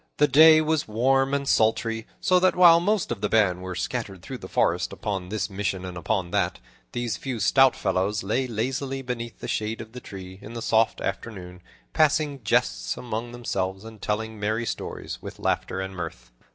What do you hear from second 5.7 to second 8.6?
and upon that, these few stout fellows lay